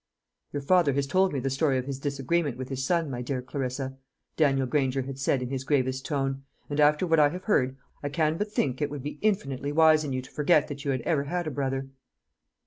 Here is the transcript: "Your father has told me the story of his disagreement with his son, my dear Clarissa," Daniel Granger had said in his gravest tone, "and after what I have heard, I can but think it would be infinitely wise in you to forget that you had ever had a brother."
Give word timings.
"Your 0.51 0.63
father 0.63 0.93
has 0.93 1.05
told 1.05 1.31
me 1.31 1.39
the 1.39 1.51
story 1.51 1.77
of 1.77 1.85
his 1.85 1.99
disagreement 1.99 2.57
with 2.57 2.69
his 2.69 2.83
son, 2.83 3.07
my 3.11 3.21
dear 3.21 3.39
Clarissa," 3.39 3.99
Daniel 4.35 4.65
Granger 4.65 5.03
had 5.03 5.19
said 5.19 5.43
in 5.43 5.51
his 5.51 5.63
gravest 5.63 6.07
tone, 6.07 6.41
"and 6.71 6.79
after 6.79 7.05
what 7.05 7.19
I 7.19 7.29
have 7.29 7.43
heard, 7.43 7.77
I 8.01 8.09
can 8.09 8.39
but 8.39 8.51
think 8.51 8.81
it 8.81 8.89
would 8.89 9.03
be 9.03 9.19
infinitely 9.21 9.71
wise 9.71 10.03
in 10.03 10.11
you 10.11 10.23
to 10.23 10.31
forget 10.31 10.69
that 10.69 10.83
you 10.83 10.89
had 10.89 11.01
ever 11.01 11.25
had 11.25 11.45
a 11.45 11.51
brother." 11.51 11.89